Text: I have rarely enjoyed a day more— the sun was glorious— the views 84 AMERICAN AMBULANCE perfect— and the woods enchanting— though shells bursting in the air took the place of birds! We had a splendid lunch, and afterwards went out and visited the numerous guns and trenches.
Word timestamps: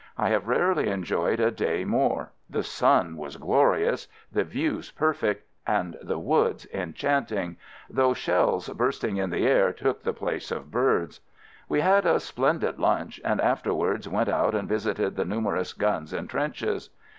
I 0.17 0.29
have 0.29 0.47
rarely 0.47 0.89
enjoyed 0.89 1.39
a 1.39 1.51
day 1.51 1.85
more— 1.85 2.31
the 2.49 2.63
sun 2.63 3.17
was 3.17 3.37
glorious— 3.37 4.07
the 4.31 4.43
views 4.43 4.87
84 4.97 5.07
AMERICAN 5.07 5.25
AMBULANCE 5.27 5.41
perfect— 5.43 5.49
and 6.01 6.09
the 6.09 6.17
woods 6.17 6.67
enchanting— 6.73 7.57
though 7.87 8.13
shells 8.15 8.67
bursting 8.69 9.17
in 9.17 9.29
the 9.29 9.45
air 9.45 9.71
took 9.71 10.01
the 10.01 10.11
place 10.11 10.49
of 10.49 10.71
birds! 10.71 11.19
We 11.69 11.81
had 11.81 12.07
a 12.07 12.19
splendid 12.19 12.79
lunch, 12.79 13.21
and 13.23 13.39
afterwards 13.39 14.09
went 14.09 14.29
out 14.29 14.55
and 14.55 14.67
visited 14.67 15.15
the 15.15 15.25
numerous 15.25 15.71
guns 15.71 16.13
and 16.13 16.27
trenches. 16.27 16.89